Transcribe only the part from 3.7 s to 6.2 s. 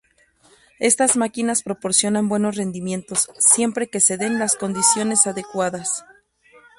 que se den las condiciones adecuadas.